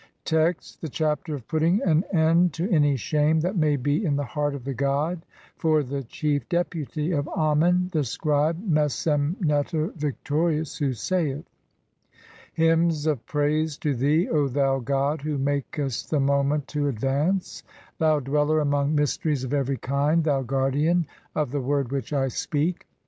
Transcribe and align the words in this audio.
Text: 0.25 0.77
(i) 0.77 0.77
The 0.81 0.89
Chapter 0.89 1.35
of 1.35 1.47
putting 1.47 1.79
an 1.83 2.03
end 2.11 2.53
to 2.53 2.67
any 2.71 2.95
SHAME 2.95 3.41
THAT 3.41 3.55
MAY 3.55 3.75
BE 3.75 4.03
IN 4.03 4.15
THE 4.15 4.23
HEART 4.23 4.55
OF 4.55 4.63
THE 4.63 4.73
GOD 4.73 5.23
for 5.57 5.83
the 5.83 6.01
chief 6.01 6.49
deputy 6.49 7.11
of 7.11 7.27
Amen, 7.27 7.87
[the 7.91 8.03
scribe] 8.03 8.57
Mes 8.67 9.05
em 9.05 9.37
neter, 9.41 9.89
victorious, 9.95 10.77
[who 10.77 10.93
saith:—] 10.93 11.43
"Hymns 12.53 13.05
of 13.05 13.23
praise 13.27 13.77
to 13.77 13.93
thee, 13.93 14.27
O 14.27 14.47
thou 14.47 14.79
god 14.79 15.21
who 15.21 15.37
makest 15.37 16.09
the 16.09 16.19
moment 16.19 16.67
"to 16.69 16.87
advance, 16.87 17.61
(2) 17.61 17.67
thou 17.99 18.19
dweller 18.21 18.59
among 18.59 18.95
mysteries 18.95 19.43
of 19.43 19.53
every 19.53 19.77
kind, 19.77 20.23
"thou 20.23 20.41
guardian 20.41 21.05
of 21.35 21.51
the 21.51 21.61
word 21.61 21.91
which 21.91 22.11
I 22.11 22.29
speak. 22.29 22.87